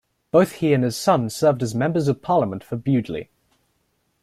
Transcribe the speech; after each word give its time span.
Both 0.31 0.53
he 0.53 0.73
and 0.73 0.83
his 0.83 0.97
son 0.97 1.29
served 1.29 1.61
as 1.61 1.75
Members 1.75 2.07
of 2.07 2.23
Parliament 2.23 2.63
for 2.63 2.75
Bewdley. 2.75 3.27